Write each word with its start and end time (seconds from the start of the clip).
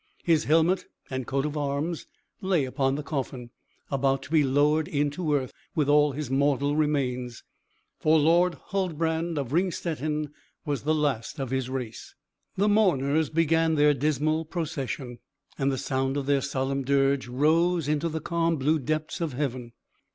His 0.23 0.45
helmet 0.45 0.85
and 1.11 1.27
coat 1.27 1.45
of 1.45 1.55
arms 1.55 2.07
lay 2.41 2.65
upon 2.65 2.95
the 2.95 3.03
coffin, 3.03 3.51
about 3.91 4.23
to 4.23 4.31
be 4.31 4.43
lowered 4.43 4.87
into 4.87 5.35
earth 5.35 5.53
with 5.75 5.89
his 6.15 6.31
mortal 6.31 6.75
remains; 6.75 7.43
for 7.99 8.17
Lord 8.17 8.55
Huldbrand 8.73 9.37
of 9.37 9.53
Ringstetten 9.53 10.31
was 10.65 10.81
the 10.81 10.95
last 10.95 11.37
of 11.37 11.51
his 11.51 11.69
race. 11.69 12.15
The 12.57 12.67
mourners 12.67 13.29
began 13.29 13.75
their 13.75 13.93
dismal 13.93 14.43
procession, 14.43 15.19
and 15.59 15.71
the 15.71 15.77
sound 15.77 16.17
of 16.17 16.25
their 16.25 16.41
solemn 16.41 16.81
dirge 16.83 17.27
rose 17.27 17.87
into 17.87 18.09
the 18.09 18.21
calm 18.21 18.57
blue 18.57 18.79
depths 18.79 19.21
of 19.21 19.33
heaven. 19.33 19.71